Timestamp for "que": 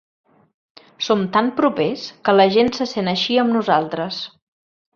2.29-2.35